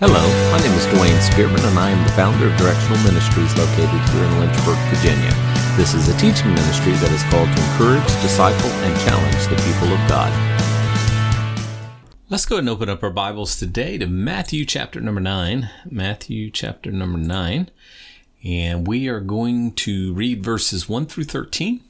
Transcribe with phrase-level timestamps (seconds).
[0.00, 0.18] Hello,
[0.50, 4.24] my name is Dwayne Spearman, and I am the founder of Directional Ministries located here
[4.24, 5.30] in Lynchburg, Virginia.
[5.76, 9.94] This is a teaching ministry that is called to encourage, disciple, and challenge the people
[9.94, 10.32] of God.
[12.28, 15.70] Let's go ahead and open up our Bibles today to Matthew chapter number 9.
[15.88, 17.70] Matthew chapter number 9.
[18.42, 21.80] And we are going to read verses 1 through 13.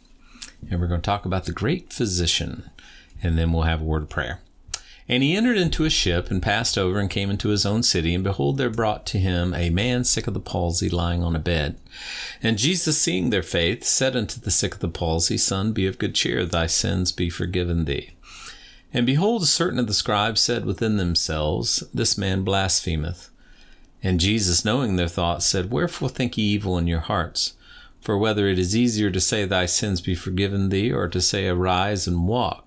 [0.70, 2.68] And we're going to talk about the great physician.
[3.22, 4.40] And then we'll have a word of prayer.
[5.08, 8.14] And he entered into a ship and passed over and came into his own city.
[8.14, 11.40] And behold, there brought to him a man sick of the palsy lying on a
[11.40, 11.78] bed.
[12.42, 15.98] And Jesus, seeing their faith, said unto the sick of the palsy, Son, be of
[15.98, 18.10] good cheer, thy sins be forgiven thee.
[18.94, 23.28] And behold, certain of the scribes said within themselves, This man blasphemeth.
[24.02, 27.54] And Jesus, knowing their thoughts, said, Wherefore think ye evil in your hearts?
[28.00, 31.48] For whether it is easier to say, Thy sins be forgiven thee, or to say,
[31.48, 32.63] Arise and walk,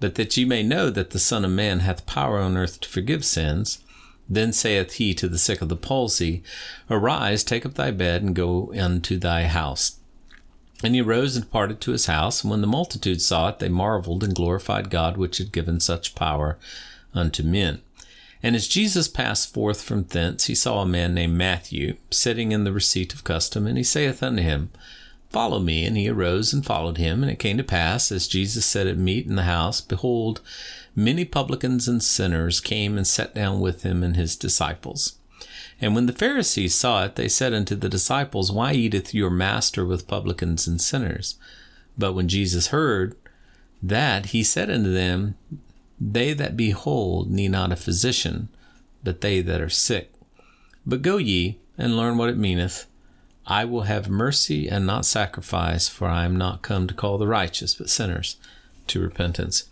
[0.00, 2.88] but that ye may know that the Son of Man hath power on earth to
[2.88, 3.84] forgive sins.
[4.28, 6.42] Then saith he to the sick of the palsy,
[6.88, 9.96] Arise, take up thy bed, and go unto thy house.
[10.82, 12.42] And he arose and departed to his house.
[12.42, 16.14] And when the multitude saw it, they marveled and glorified God, which had given such
[16.14, 16.58] power
[17.12, 17.80] unto men.
[18.42, 22.64] And as Jesus passed forth from thence, he saw a man named Matthew sitting in
[22.64, 24.70] the receipt of custom, and he saith unto him,
[25.30, 25.86] Follow me.
[25.86, 27.22] And he arose and followed him.
[27.22, 30.40] And it came to pass, as Jesus sat at meat in the house, behold,
[30.94, 35.16] many publicans and sinners came and sat down with him and his disciples.
[35.80, 39.86] And when the Pharisees saw it, they said unto the disciples, Why eateth your master
[39.86, 41.38] with publicans and sinners?
[41.96, 43.16] But when Jesus heard
[43.82, 45.36] that, he said unto them,
[45.98, 48.48] They that be whole need not a physician,
[49.02, 50.12] but they that are sick.
[50.84, 52.86] But go ye and learn what it meaneth
[53.46, 57.26] I will have mercy and not sacrifice, for I am not come to call the
[57.26, 58.36] righteous, but sinners
[58.88, 59.64] to repentance.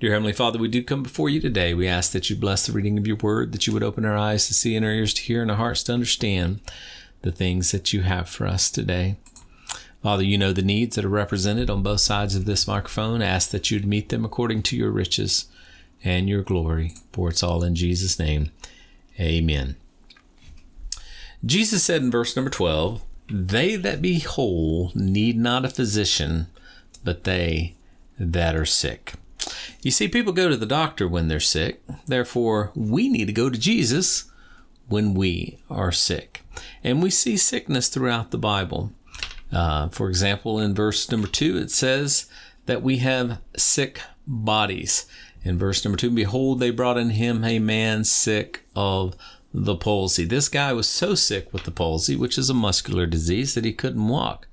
[0.00, 1.74] Dear Heavenly Father, we do come before you today.
[1.74, 4.16] We ask that you bless the reading of your word, that you would open our
[4.16, 6.60] eyes to see and our ears to hear and our hearts to understand
[7.22, 9.16] the things that you have for us today.
[10.02, 13.22] Father, you know the needs that are represented on both sides of this microphone.
[13.22, 15.46] I ask that you'd meet them according to your riches
[16.02, 18.50] and your glory, for it's all in Jesus' name.
[19.20, 19.76] Amen.
[21.46, 23.02] Jesus said in verse number 12,
[23.32, 26.48] they that be whole need not a physician,
[27.02, 27.74] but they
[28.18, 29.14] that are sick.
[29.82, 31.82] You see, people go to the doctor when they're sick.
[32.06, 34.30] Therefore, we need to go to Jesus
[34.88, 36.44] when we are sick.
[36.84, 38.92] And we see sickness throughout the Bible.
[39.50, 42.26] Uh, for example, in verse number two, it says
[42.66, 45.06] that we have sick bodies.
[45.42, 49.16] In verse number two, behold, they brought in him a man sick of
[49.54, 50.24] the palsy.
[50.24, 53.72] This guy was so sick with the palsy, which is a muscular disease, that he
[53.72, 54.48] couldn't walk.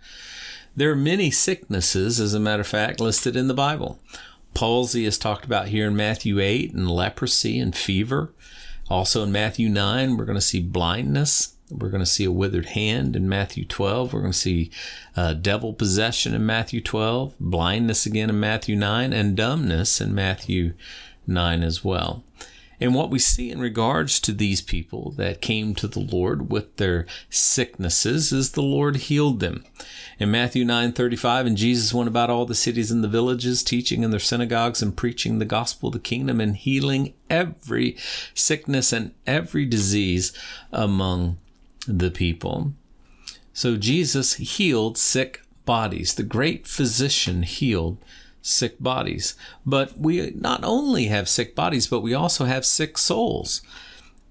[0.76, 4.00] There are many sicknesses, as a matter of fact, listed in the Bible.
[4.54, 8.34] Palsy is talked about here in Matthew 8, and leprosy and fever.
[8.90, 11.56] Also in Matthew 9, we're going to see blindness.
[11.70, 14.12] We're going to see a withered hand in Matthew 12.
[14.12, 14.72] We're going to see
[15.16, 20.74] uh, devil possession in Matthew 12, blindness again in Matthew 9, and dumbness in Matthew
[21.28, 22.24] 9 as well.
[22.80, 26.78] And what we see in regards to these people that came to the Lord with
[26.78, 29.66] their sicknesses is the Lord healed them.
[30.18, 34.12] In Matthew 9:35 and Jesus went about all the cities and the villages teaching in
[34.12, 37.98] their synagogues and preaching the gospel of the kingdom and healing every
[38.34, 40.32] sickness and every disease
[40.72, 41.38] among
[41.88, 42.74] the people.
[43.54, 46.14] So Jesus healed sick bodies.
[46.14, 47.98] The great physician healed
[48.42, 49.36] sick bodies.
[49.66, 53.62] But we not only have sick bodies, but we also have sick souls.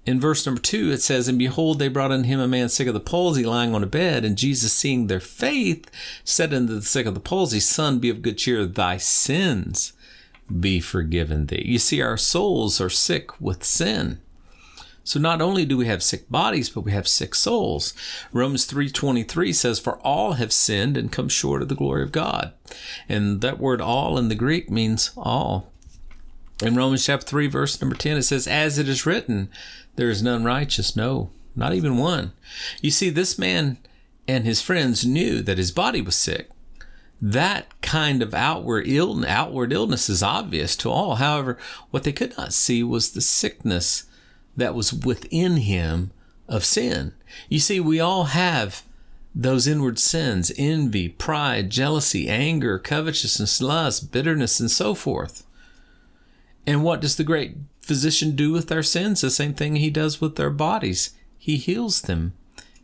[0.05, 2.87] In verse number two, it says, And behold, they brought unto him a man sick
[2.87, 4.25] of the palsy lying on a bed.
[4.25, 5.89] And Jesus, seeing their faith,
[6.23, 9.93] said unto the sick of the palsy, Son, be of good cheer, thy sins
[10.59, 11.63] be forgiven thee.
[11.65, 14.19] You see, our souls are sick with sin.
[15.03, 17.93] So not only do we have sick bodies, but we have sick souls.
[18.31, 22.53] Romans 3:23 says for all have sinned and come short of the glory of God.
[23.07, 25.71] And that word all in the Greek means all.
[26.61, 29.49] In Romans chapter 3 verse number 10 it says as it is written
[29.95, 32.33] there is none righteous no not even one.
[32.81, 33.77] You see this man
[34.27, 36.49] and his friends knew that his body was sick
[37.21, 41.15] that kind of outward Ill, outward illness is obvious to all.
[41.15, 41.57] However,
[41.91, 44.03] what they could not see was the sickness
[44.55, 46.11] that was within him
[46.47, 47.13] of sin.
[47.47, 48.83] You see, we all have
[49.35, 55.45] those inward sins envy, pride, jealousy, anger, covetousness, lust, bitterness, and so forth.
[56.65, 59.21] And what does the great physician do with our sins?
[59.21, 61.15] The same thing he does with our bodies.
[61.37, 62.33] He heals them.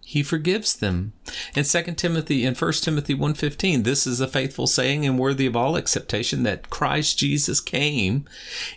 [0.07, 1.13] He forgives them.
[1.55, 5.55] In 2 Timothy and 1 Timothy 1:15, this is a faithful saying and worthy of
[5.55, 8.23] all acceptation that Christ Jesus came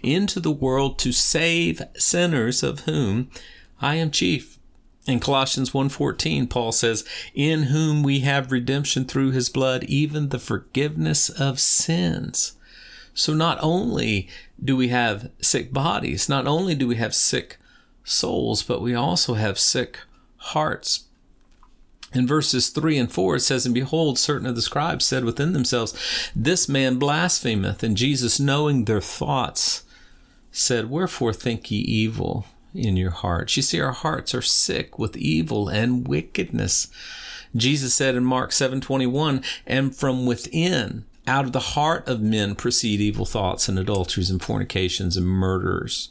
[0.02, 3.30] into the world to save sinners of whom
[3.78, 4.58] I am chief.
[5.06, 7.04] In Colossians 1:14, Paul says,
[7.34, 12.52] "In whom we have redemption through his blood, even the forgiveness of sins."
[13.12, 14.28] So not only
[14.64, 17.58] do we have sick bodies, not only do we have sick
[18.02, 19.98] souls, but we also have sick
[20.36, 21.04] hearts.
[22.14, 25.52] In verses 3 and 4, it says, And behold, certain of the scribes said within
[25.52, 27.82] themselves, This man blasphemeth.
[27.82, 29.84] And Jesus, knowing their thoughts,
[30.50, 33.56] said, Wherefore think ye evil in your hearts?
[33.56, 36.88] You see, our hearts are sick with evil and wickedness.
[37.54, 43.00] Jesus said in Mark 7:21, And from within, out of the heart of men proceed
[43.00, 46.10] evil thoughts and adulteries and fornications and murders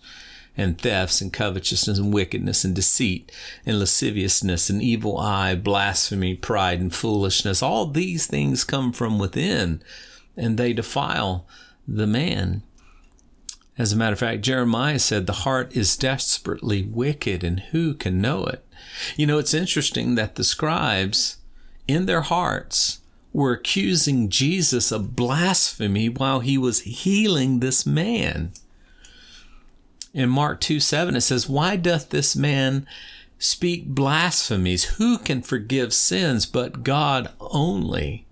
[0.58, 3.32] and thefts and covetousness and wickedness and deceit
[3.66, 7.62] and lasciviousness and evil eye, blasphemy, pride and foolishness.
[7.62, 9.82] All these things come from within
[10.36, 11.48] and they defile
[11.88, 12.64] the man.
[13.78, 18.20] As a matter of fact, Jeremiah said the heart is desperately wicked and who can
[18.20, 18.66] know it?
[19.16, 21.38] You know, it's interesting that the scribes
[21.88, 23.02] in their hearts
[23.32, 28.52] were accusing Jesus of blasphemy while he was healing this man
[30.14, 32.88] in Mark 2 7, it says, Why doth this man
[33.40, 34.96] speak blasphemies?
[34.96, 38.26] Who can forgive sins but God only?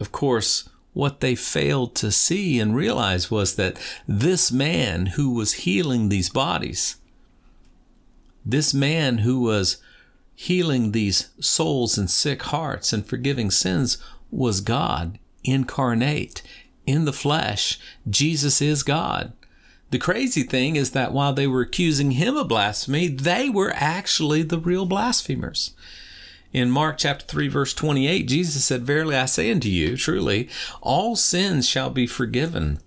[0.00, 5.52] Of course, what they failed to see and realize was that this man who was
[5.64, 6.96] healing these bodies,
[8.44, 9.78] this man who was
[10.34, 13.98] healing these souls and sick hearts and forgiving sins
[14.30, 16.42] was God incarnate
[16.86, 17.78] in the flesh.
[18.08, 19.32] Jesus is God.
[19.90, 24.42] The crazy thing is that while they were accusing him of blasphemy, they were actually
[24.42, 25.72] the real blasphemers.
[26.52, 30.48] In Mark chapter 3 verse 28, Jesus said, Verily I say unto you, truly,
[30.80, 32.80] all sins shall be forgiven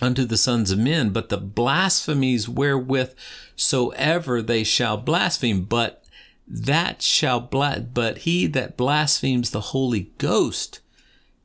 [0.00, 3.14] unto the sons of men, but the blasphemies wherewith
[3.54, 6.04] soever they shall blaspheme, but
[6.46, 10.80] that shall bla- but he that blasphemes the Holy Ghost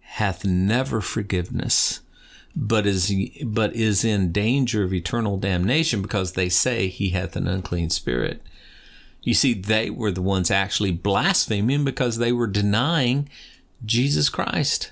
[0.02, 2.02] hath never forgiveness
[2.60, 3.14] but is
[3.46, 8.42] but is in danger of eternal damnation because they say he hath an unclean spirit.
[9.22, 13.30] You see, they were the ones actually blaspheming because they were denying
[13.86, 14.92] Jesus Christ.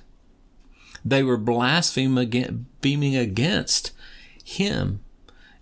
[1.03, 3.91] They were blaspheming against
[4.43, 4.99] him.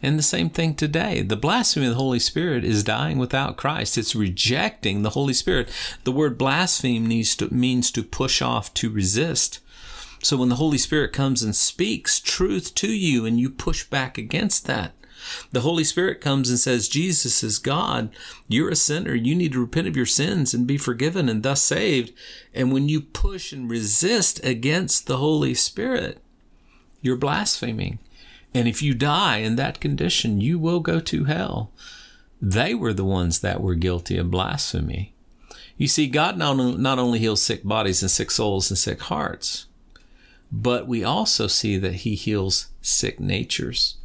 [0.02, 1.22] And the same thing today.
[1.22, 3.98] The blasphemy of the Holy Spirit is dying without Christ.
[3.98, 5.70] It's rejecting the Holy Spirit.
[6.04, 9.60] The word blaspheme to, means to push off, to resist.
[10.24, 14.18] So when the Holy Spirit comes and speaks truth to you and you push back
[14.18, 14.94] against that,
[15.52, 18.10] the Holy Spirit comes and says, Jesus is God.
[18.48, 19.16] You're a sinner.
[19.16, 22.14] You need to repent of your sins and be forgiven and thus saved.
[22.54, 26.22] And when you push and resist against the Holy Spirit,
[27.02, 28.00] you're blaspheming.
[28.54, 31.72] And if you die in that condition, you will go to hell.
[32.42, 35.14] They were the ones that were guilty of blasphemy.
[35.78, 39.66] You see, God not, only heals sick bodies and sick souls and sick hearts,
[40.56, 43.96] but we also see that he heals sick natures.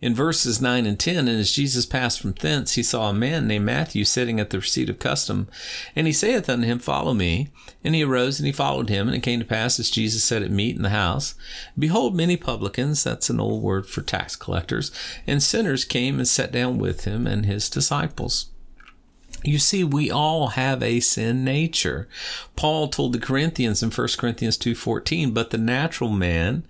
[0.00, 3.46] In verses 9 and 10, and as Jesus passed from thence, he saw a man
[3.46, 5.48] named Matthew sitting at the receipt of custom.
[5.94, 7.48] And he saith unto him, Follow me.
[7.84, 9.06] And he arose and he followed him.
[9.06, 11.34] And it came to pass, as Jesus sat at meat in the house,
[11.78, 14.90] behold, many publicans, that's an old word for tax collectors,
[15.26, 18.50] and sinners came and sat down with him and his disciples.
[19.42, 22.08] You see, we all have a sin nature.
[22.56, 26.64] Paul told the Corinthians in 1 Corinthians 2.14, but the natural man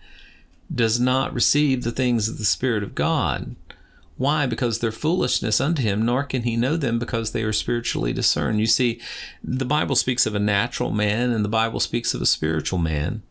[0.75, 3.57] does not receive the things of the Spirit of God.
[4.19, 4.47] Why?
[4.47, 8.61] Because they're foolishness unto him, nor can he know them because they are spiritually discerned.
[8.61, 9.01] You see,
[9.45, 13.23] the Bible speaks of a natural man and the Bible speaks of a spiritual man.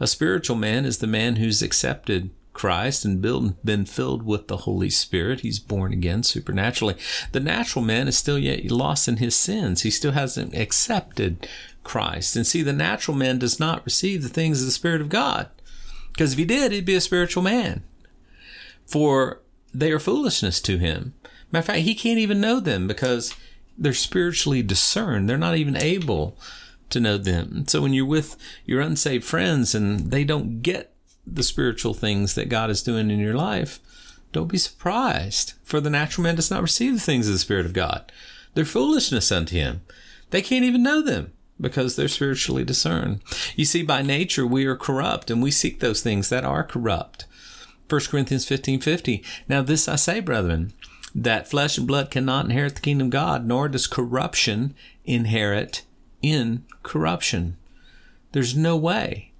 [0.00, 4.90] A spiritual man is the man who's accepted Christ and been filled with the Holy
[4.90, 5.40] Spirit.
[5.40, 6.96] He's born again supernaturally.
[7.32, 9.82] The natural man is still yet lost in his sins.
[9.82, 11.48] He still hasn't accepted
[11.82, 12.36] Christ.
[12.36, 15.48] And see, the natural man does not receive the things of the Spirit of God.
[16.12, 17.82] Because if he did, he'd be a spiritual man.
[18.86, 19.40] For
[19.72, 21.14] they are foolishness to him.
[21.50, 23.34] Matter of fact, he can't even know them because
[23.78, 25.28] they're spiritually discerned.
[25.28, 26.36] They're not even able
[26.90, 27.66] to know them.
[27.66, 30.91] So when you're with your unsaved friends and they don't get
[31.26, 33.80] the spiritual things that God is doing in your life,
[34.32, 37.66] don't be surprised, for the natural man does not receive the things of the Spirit
[37.66, 38.10] of God.
[38.54, 39.82] They're foolishness unto him.
[40.30, 43.20] They can't even know them because they're spiritually discerned.
[43.54, 47.26] You see, by nature, we are corrupt and we seek those things that are corrupt.
[47.88, 49.22] 1 Corinthians 15 50.
[49.48, 50.72] Now, this I say, brethren,
[51.14, 54.74] that flesh and blood cannot inherit the kingdom of God, nor does corruption
[55.04, 55.82] inherit
[56.22, 57.56] in corruption.
[58.32, 59.32] There's no way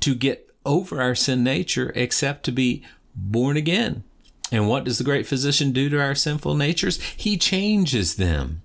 [0.00, 2.82] to get over our sin nature except to be
[3.14, 4.04] born again.
[4.52, 7.00] And what does the great physician do to our sinful natures?
[7.16, 8.62] He changes them.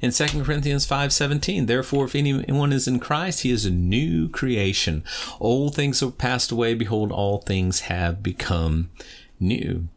[0.00, 5.04] In 2 Corinthians 5:17, therefore if anyone is in Christ, he is a new creation.
[5.40, 8.90] Old things have passed away, behold all things have become
[9.38, 9.88] new.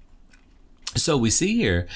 [0.96, 1.88] So we see here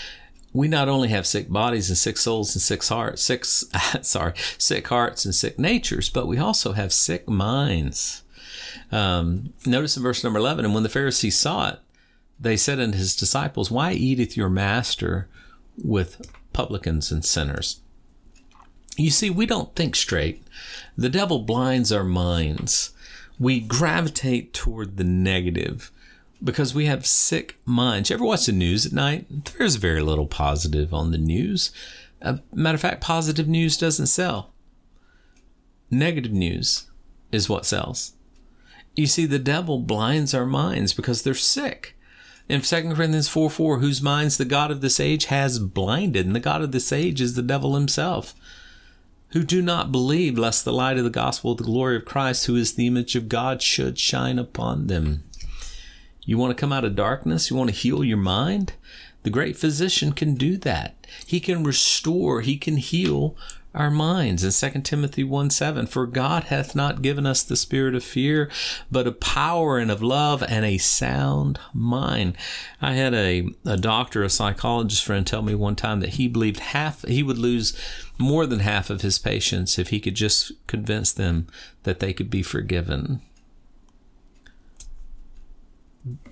[0.51, 3.65] we not only have sick bodies and sick souls and sick hearts, six
[4.01, 8.23] sorry, sick hearts and sick natures, but we also have sick minds.
[8.91, 11.79] Um, notice in verse number eleven, and when the Pharisees saw it,
[12.39, 15.27] they said unto his disciples, Why eateth your master
[15.83, 17.81] with publicans and sinners?
[18.97, 20.43] You see, we don't think straight.
[20.97, 22.91] The devil blinds our minds.
[23.39, 25.91] We gravitate toward the negative
[26.43, 28.09] because we have sick minds.
[28.09, 29.27] You ever watch the news at night?
[29.57, 31.71] There's very little positive on the news.
[32.21, 34.51] Uh, matter of fact, positive news doesn't sell.
[35.89, 36.89] Negative news
[37.31, 38.13] is what sells.
[38.99, 41.95] You see, the devil blinds our minds because they're sick.
[42.49, 46.35] In 2 Corinthians 4 4, whose minds the God of this age has blinded, and
[46.35, 48.35] the God of this age is the devil himself,
[49.29, 52.47] who do not believe, lest the light of the gospel of the glory of Christ,
[52.47, 55.23] who is the image of God, should shine upon them.
[56.25, 57.49] You want to come out of darkness?
[57.49, 58.73] You want to heal your mind?
[59.23, 60.95] The great physician can do that.
[61.25, 63.35] He can restore, he can heal
[63.75, 64.43] our minds.
[64.43, 68.49] In 2 Timothy 1 7, for God hath not given us the spirit of fear,
[68.91, 72.35] but of power and of love and a sound mind.
[72.81, 76.59] I had a, a doctor, a psychologist friend tell me one time that he believed
[76.59, 77.77] half, he would lose
[78.17, 81.47] more than half of his patients if he could just convince them
[81.83, 83.21] that they could be forgiven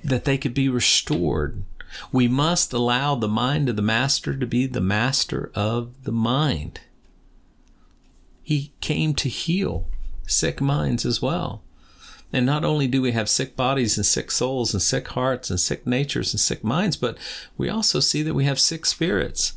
[0.03, 1.63] that they could be restored.
[2.11, 6.81] We must allow the mind of the master to be the master of the mind.
[8.43, 9.87] He came to heal
[10.25, 11.63] sick minds as well.
[12.33, 15.59] And not only do we have sick bodies and sick souls and sick hearts and
[15.59, 17.17] sick natures and sick minds, but
[17.57, 19.53] we also see that we have sick spirits.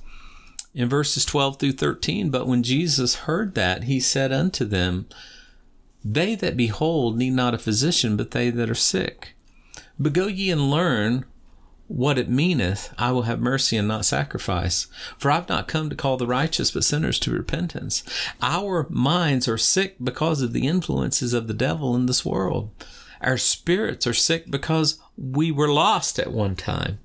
[0.73, 5.09] In verses 12 through 13, but when Jesus heard that, he said unto them,
[6.05, 9.35] They that behold need not a physician, but they that are sick.
[9.99, 11.25] But go ye and learn
[11.91, 14.87] what it meaneth, I will have mercy and not sacrifice.
[15.19, 18.05] For I've not come to call the righteous, but sinners to repentance.
[18.41, 22.71] Our minds are sick because of the influences of the devil in this world.
[23.21, 27.01] Our spirits are sick because we were lost at one time.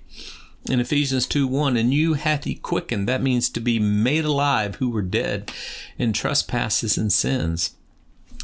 [0.69, 4.75] In Ephesians 2 1, and you hath he quickened, that means to be made alive
[4.75, 5.51] who were dead
[5.97, 7.75] in trespasses and sins.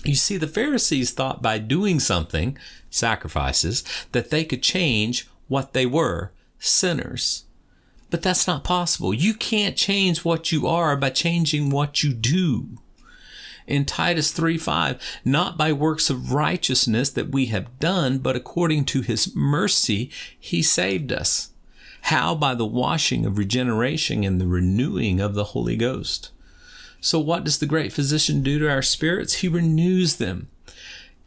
[0.03, 2.57] You see, the Pharisees thought by doing something,
[2.89, 7.43] sacrifices, that they could change what they were sinners.
[8.09, 9.13] But that's not possible.
[9.13, 12.77] You can't change what you are by changing what you do.
[13.67, 18.85] In Titus 3 5, not by works of righteousness that we have done, but according
[18.85, 21.49] to his mercy, he saved us.
[22.03, 22.33] How?
[22.33, 26.31] By the washing of regeneration and the renewing of the Holy Ghost.
[27.01, 29.35] So, what does the great physician do to our spirits?
[29.35, 30.47] He renews them.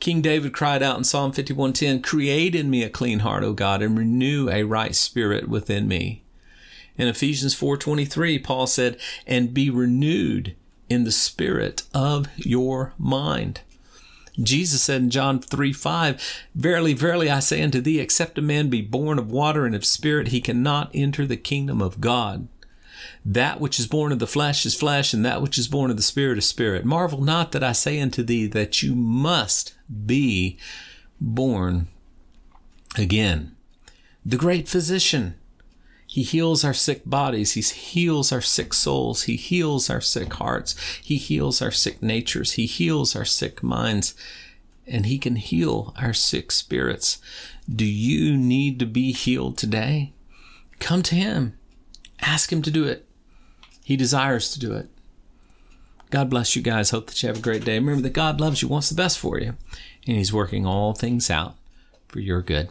[0.05, 3.81] King David cried out in Psalm 51:10, "Create in me a clean heart, O God,
[3.81, 6.21] and renew a right spirit within me."
[6.99, 10.57] In Ephesians 4:23, Paul said, "And be renewed
[10.91, 13.61] in the spirit of your mind."
[14.39, 16.21] Jesus said in John 3 5,
[16.55, 19.87] Verily, verily, I say unto thee, except a man be born of water and of
[19.87, 22.49] spirit, he cannot enter the kingdom of God.
[23.25, 25.97] That which is born of the flesh is flesh, and that which is born of
[25.97, 26.85] the spirit is spirit.
[26.85, 29.75] Marvel not that I say unto thee that you must
[30.07, 30.59] be
[31.21, 31.89] born
[32.97, 33.55] again.
[34.25, 35.35] The great physician.
[36.07, 37.53] He heals our sick bodies.
[37.53, 39.25] He heals our sick souls.
[39.25, 40.77] He heals our sick hearts.
[41.03, 42.53] He heals our sick natures.
[42.53, 44.15] He heals our sick minds.
[44.87, 47.21] And He can heal our sick spirits.
[47.69, 50.13] Do you need to be healed today?
[50.79, 51.59] Come to Him.
[52.21, 53.09] Ask Him to do it.
[53.85, 54.89] He desires to do it.
[56.11, 56.91] God bless you guys.
[56.91, 57.79] Hope that you have a great day.
[57.79, 59.57] Remember that God loves you, wants the best for you,
[60.07, 61.57] and He's working all things out
[62.09, 62.69] for your good.